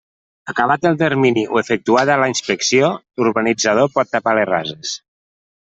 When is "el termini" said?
0.89-1.43